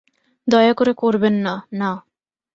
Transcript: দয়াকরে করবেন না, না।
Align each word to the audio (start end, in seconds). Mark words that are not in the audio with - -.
দয়াকরে 0.47 0.93
করবেন 0.93 1.35
না, 1.45 1.53
না। 1.73 1.91